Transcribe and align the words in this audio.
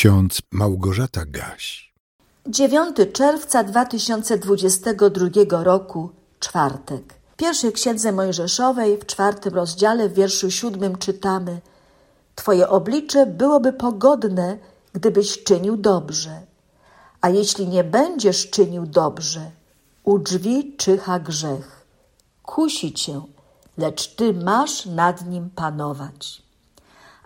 ksiądz 0.00 0.42
Małgorzata 0.52 1.24
Gaś. 1.26 1.94
9 2.46 2.96
czerwca 3.12 3.64
2022 3.64 5.64
roku, 5.64 6.10
czwartek. 6.38 7.14
W 7.32 7.36
pierwszej 7.36 7.72
księdze 7.72 8.12
Mojżeszowej, 8.12 8.98
w 8.98 9.06
czwartym 9.06 9.54
rozdziale, 9.54 10.08
w 10.08 10.14
wierszu 10.14 10.50
siódmym 10.50 10.98
czytamy: 10.98 11.60
Twoje 12.34 12.68
oblicze 12.68 13.26
byłoby 13.26 13.72
pogodne, 13.72 14.58
gdybyś 14.92 15.44
czynił 15.44 15.76
dobrze. 15.76 16.40
A 17.20 17.28
jeśli 17.28 17.68
nie 17.68 17.84
będziesz 17.84 18.50
czynił 18.50 18.86
dobrze, 18.86 19.50
u 20.04 20.18
drzwi 20.18 20.76
czyha 20.76 21.18
grzech. 21.18 21.86
Kusi 22.42 22.92
cię, 22.92 23.20
lecz 23.78 24.14
ty 24.14 24.34
masz 24.34 24.86
nad 24.86 25.26
nim 25.26 25.50
panować. 25.50 26.49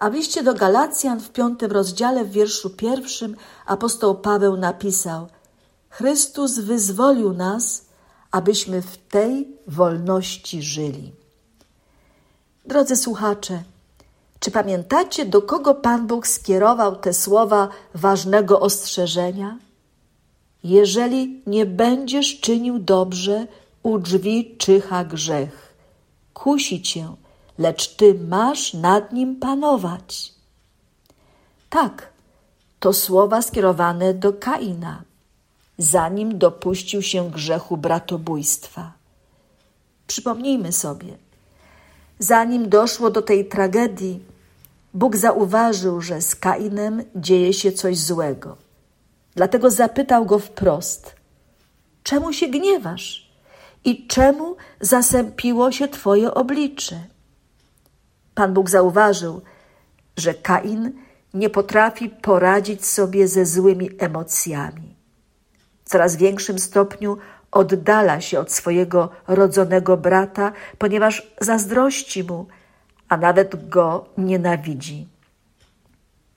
A 0.04 0.10
w 0.10 0.14
liście 0.14 0.42
do 0.42 0.54
Galacjan 0.54 1.20
w 1.20 1.30
piątym 1.30 1.72
rozdziale 1.72 2.24
w 2.24 2.30
wierszu 2.30 2.70
pierwszym 2.70 3.36
apostoł 3.66 4.14
Paweł 4.14 4.56
napisał 4.56 5.26
Chrystus 5.90 6.58
wyzwolił 6.58 7.32
nas, 7.32 7.84
abyśmy 8.30 8.82
w 8.82 8.96
tej 8.96 9.48
wolności 9.66 10.62
żyli. 10.62 11.12
Drodzy 12.66 12.96
słuchacze, 12.96 13.62
czy 14.40 14.50
pamiętacie, 14.50 15.26
do 15.26 15.42
kogo 15.42 15.74
Pan 15.74 16.06
Bóg 16.06 16.26
skierował 16.26 16.96
te 16.96 17.12
słowa 17.12 17.68
ważnego 17.94 18.60
ostrzeżenia? 18.60 19.58
Jeżeli 20.64 21.42
nie 21.46 21.66
będziesz 21.66 22.40
czynił 22.40 22.78
dobrze, 22.78 23.46
u 23.82 23.98
drzwi 23.98 24.56
czyha 24.58 25.04
grzech. 25.04 25.74
Kusi 26.34 26.82
cię, 26.82 27.06
lecz 27.58 27.96
ty 27.96 28.14
masz 28.14 28.74
nad 28.74 29.12
nim 29.12 29.36
panować. 29.36 30.32
Tak, 31.70 32.12
to 32.80 32.92
słowa 32.92 33.42
skierowane 33.42 34.14
do 34.14 34.32
Kaina, 34.32 35.02
zanim 35.78 36.38
dopuścił 36.38 37.02
się 37.02 37.30
grzechu 37.30 37.76
bratobójstwa. 37.76 38.92
Przypomnijmy 40.06 40.72
sobie, 40.72 41.16
zanim 42.18 42.68
doszło 42.68 43.10
do 43.10 43.22
tej 43.22 43.48
tragedii, 43.48 44.20
Bóg 44.94 45.16
zauważył, 45.16 46.00
że 46.00 46.22
z 46.22 46.34
Kainem 46.36 47.02
dzieje 47.16 47.52
się 47.52 47.72
coś 47.72 47.98
złego. 47.98 48.56
Dlatego 49.34 49.70
zapytał 49.70 50.26
go 50.26 50.38
wprost: 50.38 51.16
Czemu 52.02 52.32
się 52.32 52.48
gniewasz? 52.48 53.30
I 53.84 54.06
czemu 54.06 54.56
zasępiło 54.80 55.72
się 55.72 55.88
twoje 55.88 56.34
oblicze? 56.34 57.00
Pan 58.34 58.54
Bóg 58.54 58.70
zauważył, 58.70 59.40
że 60.16 60.34
Kain 60.34 60.92
nie 61.34 61.50
potrafi 61.50 62.08
poradzić 62.08 62.86
sobie 62.86 63.28
ze 63.28 63.46
złymi 63.46 63.90
emocjami. 63.98 64.94
W 65.84 65.88
coraz 65.88 66.16
większym 66.16 66.58
stopniu 66.58 67.18
oddala 67.52 68.20
się 68.20 68.40
od 68.40 68.52
swojego 68.52 69.10
rodzonego 69.28 69.96
brata, 69.96 70.52
ponieważ 70.78 71.34
zazdrości 71.40 72.24
mu, 72.24 72.46
a 73.08 73.16
nawet 73.16 73.68
go 73.68 74.06
nienawidzi. 74.18 75.08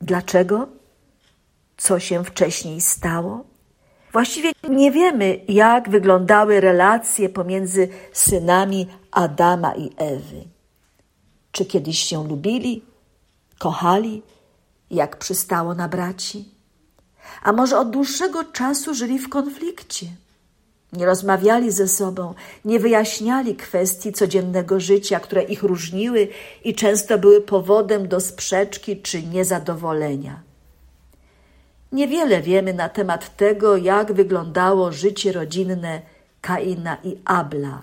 Dlaczego? 0.01 0.67
Co 1.77 1.99
się 1.99 2.23
wcześniej 2.23 2.81
stało? 2.81 3.43
Właściwie 4.11 4.51
nie 4.69 4.91
wiemy, 4.91 5.39
jak 5.47 5.89
wyglądały 5.89 6.61
relacje 6.61 7.29
pomiędzy 7.29 7.89
synami 8.13 8.87
Adama 9.11 9.75
i 9.75 9.89
Ewy. 9.97 10.56
Czy 11.57 11.65
kiedyś 11.65 11.99
się 11.99 12.27
lubili, 12.27 12.85
kochali, 13.59 14.21
jak 14.91 15.17
przystało 15.17 15.75
na 15.75 15.87
braci? 15.89 16.45
A 17.43 17.53
może 17.53 17.79
od 17.79 17.89
dłuższego 17.89 18.43
czasu 18.43 18.93
żyli 18.93 19.19
w 19.19 19.29
konflikcie? 19.29 20.05
Nie 20.93 21.05
rozmawiali 21.05 21.71
ze 21.71 21.87
sobą, 21.87 22.33
nie 22.65 22.79
wyjaśniali 22.79 23.55
kwestii 23.55 24.13
codziennego 24.13 24.79
życia, 24.79 25.19
które 25.19 25.43
ich 25.43 25.63
różniły 25.63 26.27
i 26.63 26.75
często 26.75 27.17
były 27.17 27.41
powodem 27.41 28.07
do 28.07 28.19
sprzeczki 28.19 29.01
czy 29.01 29.23
niezadowolenia. 29.23 30.41
Niewiele 31.91 32.41
wiemy 32.41 32.73
na 32.73 32.89
temat 32.89 33.37
tego, 33.37 33.77
jak 33.77 34.13
wyglądało 34.13 34.91
życie 34.91 35.31
rodzinne 35.31 36.01
Kaina 36.41 36.97
i 37.03 37.17
Abla, 37.25 37.81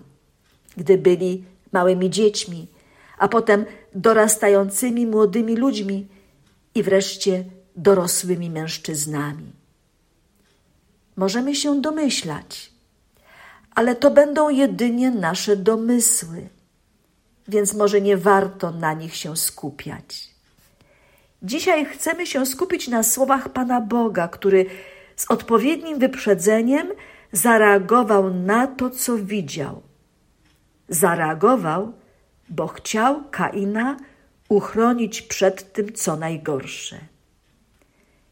gdy 0.77 0.99
byli 0.99 1.45
małymi 1.73 2.11
dziećmi, 2.11 2.74
a 3.19 3.29
potem 3.29 3.65
dorastającymi 3.95 5.07
młodymi 5.07 5.57
ludźmi 5.57 6.09
i 6.75 6.83
wreszcie 6.83 7.45
dorosłymi 7.77 8.51
mężczyznami. 8.51 9.53
Możemy 11.17 11.55
się 11.55 11.81
domyślać, 11.81 12.73
ale 13.75 13.95
to 13.97 14.11
będą 14.11 14.49
jedynie 14.49 15.11
nasze 15.11 15.57
domysły, 15.57 16.49
więc 17.49 17.75
może 17.75 18.01
nie 18.01 18.17
warto 18.17 18.71
na 18.71 18.93
nich 18.93 19.17
się 19.17 19.37
skupiać. 19.37 20.35
Dzisiaj 21.43 21.87
chcemy 21.87 22.27
się 22.27 22.47
skupić 22.47 22.89
na 22.89 23.03
słowach 23.03 23.49
Pana 23.49 23.81
Boga, 23.81 24.29
który 24.29 24.67
z 25.17 25.31
odpowiednim 25.31 25.99
wyprzedzeniem 25.99 26.89
zareagował 27.33 28.35
na 28.35 28.67
to, 28.67 28.91
co 28.91 29.17
widział. 29.17 29.83
Zareagował, 30.89 31.93
bo 32.49 32.67
chciał 32.67 33.23
Kaina 33.31 33.97
uchronić 34.49 35.23
przed 35.23 35.73
tym, 35.73 35.93
co 35.93 36.17
najgorsze. 36.17 36.99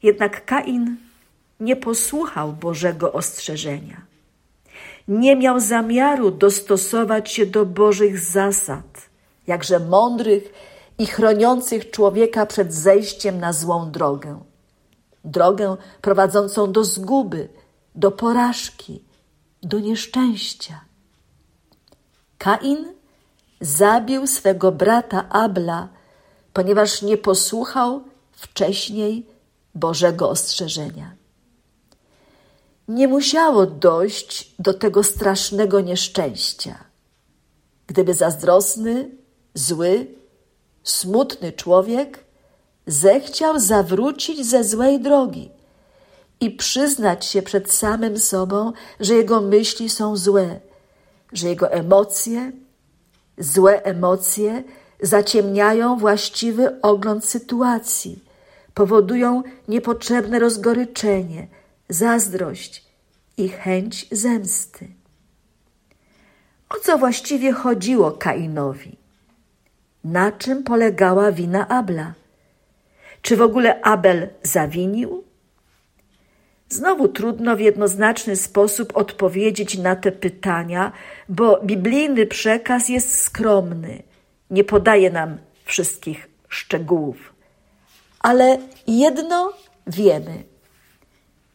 Jednak 0.02 0.44
Kain 0.44 0.96
nie 1.60 1.76
posłuchał 1.76 2.52
Bożego 2.52 3.12
ostrzeżenia. 3.12 4.00
Nie 5.08 5.36
miał 5.36 5.60
zamiaru 5.60 6.30
dostosować 6.30 7.32
się 7.32 7.46
do 7.46 7.66
Bożych 7.66 8.18
zasad, 8.18 9.10
jakże 9.46 9.78
mądrych 9.78 10.52
i 10.98 11.06
chroniących 11.06 11.90
człowieka 11.90 12.46
przed 12.46 12.74
zejściem 12.74 13.40
na 13.40 13.52
złą 13.52 13.90
drogę. 13.90 14.40
Drogę 15.24 15.76
prowadzącą 16.00 16.72
do 16.72 16.84
zguby, 16.84 17.48
do 17.94 18.10
porażki, 18.10 19.04
do 19.62 19.78
nieszczęścia. 19.78 20.80
Kain 22.38 23.01
zabił 23.62 24.26
swego 24.26 24.72
brata 24.72 25.28
Abla, 25.28 25.88
ponieważ 26.52 27.02
nie 27.02 27.16
posłuchał 27.16 28.04
wcześniej 28.32 29.26
Bożego 29.74 30.30
ostrzeżenia. 30.30 31.14
Nie 32.88 33.08
musiało 33.08 33.66
dojść 33.66 34.54
do 34.58 34.74
tego 34.74 35.02
strasznego 35.04 35.80
nieszczęścia. 35.80 36.84
Gdyby 37.86 38.14
zazdrosny, 38.14 39.10
zły, 39.54 40.06
smutny 40.82 41.52
człowiek 41.52 42.24
zechciał 42.86 43.58
zawrócić 43.58 44.46
ze 44.46 44.64
złej 44.64 45.00
drogi 45.00 45.50
i 46.40 46.50
przyznać 46.50 47.24
się 47.24 47.42
przed 47.42 47.72
samym 47.72 48.18
sobą, 48.18 48.72
że 49.00 49.14
jego 49.14 49.40
myśli 49.40 49.90
są 49.90 50.16
złe, 50.16 50.60
że 51.32 51.48
jego 51.48 51.70
emocje, 51.70 52.52
złe 53.38 53.84
emocje 53.84 54.62
zaciemniają 55.00 55.97
właściwy 55.97 56.81
ogląd 56.81 57.25
sytuacji, 57.25 58.25
powodują 58.75 59.43
niepotrzebne 59.69 60.38
rozgoryczenie, 60.38 61.47
zazdrość 61.88 62.87
i 63.37 63.48
chęć 63.48 64.06
zemsty. 64.10 64.88
O 66.69 66.75
co 66.82 66.98
właściwie 66.98 67.53
chodziło 67.53 68.10
Kainowi? 68.10 69.03
na 70.04 70.32
czym 70.32 70.62
polegała 70.62 71.32
wina 71.32 71.69
Abla. 71.69 72.15
Czy 73.22 73.37
w 73.37 73.42
ogóle 73.42 73.81
Abel 73.82 74.28
zawinił? 74.42 75.25
Znowu 76.72 77.09
trudno 77.09 77.57
w 77.57 77.60
jednoznaczny 77.60 78.36
sposób 78.36 78.97
odpowiedzieć 78.97 79.78
na 79.78 79.97
te 79.97 80.13
pytania, 80.13 80.92
bo 81.28 81.60
biblijny 81.65 82.27
przekaz 82.27 82.89
jest 82.89 83.21
skromny, 83.21 84.03
nie 84.51 84.65
podaje 84.65 85.10
nam 85.10 85.39
wszystkich 85.65 86.28
szczegółów. 86.48 87.33
Ale 88.21 88.59
jedno 88.86 89.53
wiemy. 89.86 90.45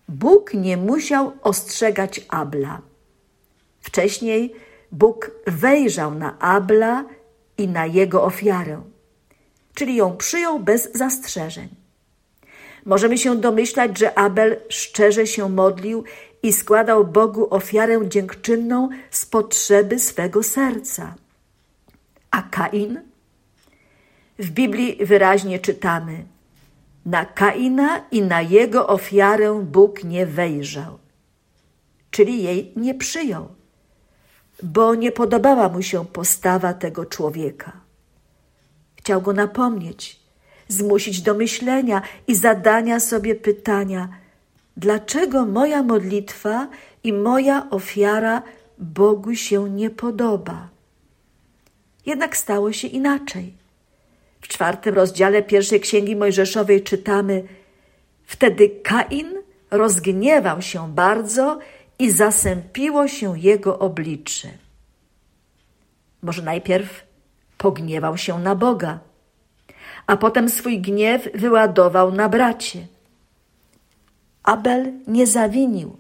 Bóg 0.10 0.54
nie 0.54 0.78
musiał 0.78 1.32
ostrzegać 1.42 2.22
Abla. 2.30 2.82
Wcześniej 3.82 4.54
Bóg 4.92 5.32
wejrzał 5.48 6.16
na 6.16 6.40
Abla 6.40 7.06
i 7.58 7.68
na 7.68 7.86
jego 7.86 8.24
ofiarę, 8.24 8.82
czyli 9.74 9.96
ją 9.96 10.18
przyjął 10.18 10.60
bez 10.60 10.94
zastrzeżeń. 10.94 11.87
Możemy 12.88 13.18
się 13.18 13.36
domyślać, 13.36 14.00
że 14.00 14.18
Abel 14.18 14.58
szczerze 14.70 15.28
się 15.28 15.50
modlił 15.50 16.04
i 16.44 16.54
składał 16.54 17.06
Bogu 17.06 17.48
ofiarę 17.54 18.10
dziękczynną 18.10 18.90
z 19.12 19.26
potrzeby 19.26 20.00
swego 20.00 20.44
serca. 20.44 21.16
A 22.32 22.42
Kain? 22.42 23.02
W 24.40 24.50
Biblii 24.50 25.06
wyraźnie 25.06 25.60
czytamy: 25.60 26.26
Na 27.06 27.26
Kaina 27.26 28.02
i 28.12 28.22
na 28.22 28.42
jego 28.42 28.88
ofiarę 28.88 29.64
Bóg 29.64 30.04
nie 30.04 30.26
wejrzał, 30.26 31.00
czyli 32.12 32.44
jej 32.44 32.74
nie 32.76 32.96
przyjął, 32.96 33.48
bo 34.64 34.96
nie 34.96 35.12
podobała 35.12 35.70
mu 35.70 35.82
się 35.82 36.06
postawa 36.06 36.74
tego 36.74 37.06
człowieka. 37.06 37.72
Chciał 38.96 39.22
go 39.22 39.34
napomnieć, 39.34 40.27
zmusić 40.68 41.22
do 41.22 41.34
myślenia 41.34 42.02
i 42.28 42.36
zadania 42.36 43.00
sobie 43.00 43.36
pytania: 43.36 44.10
dlaczego 44.78 45.46
moja 45.46 45.84
modlitwa 45.84 46.68
i 47.04 47.14
moja 47.14 47.70
ofiara 47.70 48.42
Bogu 48.78 49.36
się 49.36 49.70
nie 49.70 49.90
podoba? 49.90 50.70
Jednak 52.06 52.38
stało 52.38 52.72
się 52.72 52.88
inaczej. 52.88 53.54
W 54.42 54.48
czwartym 54.48 54.96
rozdziale 54.96 55.44
pierwszej 55.44 55.80
księgi 55.80 56.16
Mojżeszowej 56.16 56.84
czytamy: 56.84 57.44
Wtedy 58.26 58.70
Kain 58.70 59.34
rozgniewał 59.72 60.62
się 60.62 60.94
bardzo 60.94 61.60
i 62.00 62.12
zasępiło 62.12 63.08
się 63.08 63.40
jego 63.40 63.80
oblicze. 63.80 64.48
Może 66.22 66.42
najpierw 66.42 67.04
pogniewał 67.58 68.18
się 68.18 68.40
na 68.40 68.56
Boga, 68.56 69.00
a 70.08 70.18
potem 70.18 70.50
swój 70.50 70.82
gniew 70.82 71.30
wyładował 71.34 72.12
na 72.12 72.30
bracie. 72.30 72.88
Abel 74.44 74.94
nie 75.08 75.28
zawinił. 75.28 75.98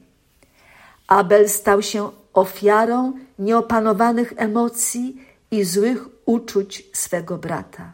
Abel 1.07 1.49
stał 1.49 1.81
się 1.81 2.09
ofiarą 2.33 3.13
nieopanowanych 3.39 4.33
emocji 4.37 5.21
i 5.51 5.63
złych 5.63 6.05
uczuć 6.25 6.83
swego 6.93 7.37
brata. 7.37 7.93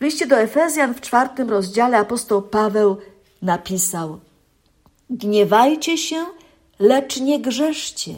W 0.00 0.04
liście 0.04 0.26
do 0.26 0.36
Efezjan 0.36 0.94
w 0.94 1.00
czwartym 1.00 1.50
rozdziale 1.50 1.98
apostoł 1.98 2.42
Paweł 2.42 2.96
napisał: 3.42 4.20
Gniewajcie 5.10 5.98
się, 5.98 6.24
lecz 6.78 7.20
nie 7.20 7.40
grzeszcie. 7.40 8.14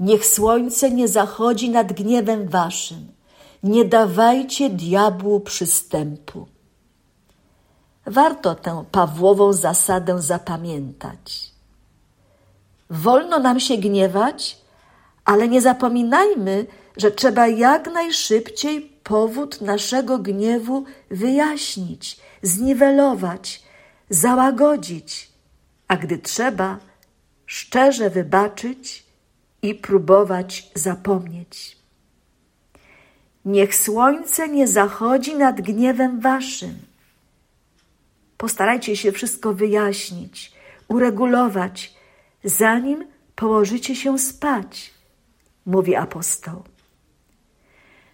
Niech 0.00 0.26
słońce 0.26 0.90
nie 0.90 1.08
zachodzi 1.08 1.70
nad 1.70 1.92
gniewem 1.92 2.48
waszym. 2.48 3.17
Nie 3.62 3.84
dawajcie 3.84 4.70
diabłu 4.70 5.40
przystępu. 5.40 6.46
Warto 8.06 8.54
tę 8.54 8.84
Pawłową 8.92 9.52
zasadę 9.52 10.22
zapamiętać. 10.22 11.52
Wolno 12.90 13.38
nam 13.38 13.60
się 13.60 13.76
gniewać, 13.76 14.58
ale 15.24 15.48
nie 15.48 15.60
zapominajmy, 15.60 16.66
że 16.96 17.10
trzeba 17.10 17.46
jak 17.46 17.92
najszybciej 17.92 18.80
powód 19.02 19.60
naszego 19.60 20.18
gniewu 20.18 20.84
wyjaśnić, 21.10 22.20
zniwelować, 22.42 23.62
załagodzić, 24.10 25.32
a 25.88 25.96
gdy 25.96 26.18
trzeba, 26.18 26.78
szczerze 27.46 28.10
wybaczyć 28.10 29.06
i 29.62 29.74
próbować 29.74 30.70
zapomnieć. 30.74 31.77
Niech 33.48 33.76
słońce 33.76 34.48
nie 34.48 34.66
zachodzi 34.66 35.36
nad 35.36 35.60
gniewem 35.60 36.20
waszym. 36.20 36.78
Postarajcie 38.36 38.96
się 38.96 39.12
wszystko 39.12 39.54
wyjaśnić, 39.54 40.52
uregulować, 40.88 41.94
zanim 42.44 43.06
położycie 43.34 43.96
się 43.96 44.18
spać, 44.18 44.90
mówi 45.66 45.96
apostoł. 45.96 46.62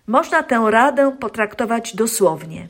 Można 0.07 0.43
tę 0.43 0.67
radę 0.71 1.17
potraktować 1.21 1.97
dosłownie, 1.97 2.69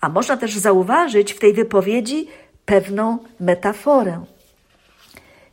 a 0.00 0.08
można 0.08 0.36
też 0.36 0.56
zauważyć 0.56 1.32
w 1.32 1.38
tej 1.38 1.52
wypowiedzi 1.52 2.28
pewną 2.64 3.18
metaforę. 3.40 4.24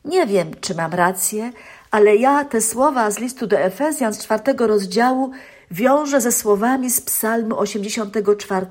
Nie 0.05 0.27
wiem, 0.27 0.51
czy 0.61 0.75
mam 0.75 0.93
rację, 0.93 1.51
ale 1.91 2.15
ja 2.15 2.45
te 2.45 2.61
słowa 2.61 3.11
z 3.11 3.19
listu 3.19 3.47
do 3.47 3.59
Efezjan 3.59 4.13
z 4.13 4.23
czwartego 4.23 4.67
rozdziału 4.67 5.31
wiążę 5.71 6.21
ze 6.21 6.31
słowami 6.31 6.89
z 6.89 7.01
Psalmu 7.01 7.59
84, 7.59 8.65